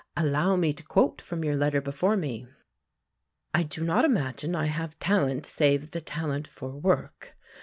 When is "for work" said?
6.47-7.37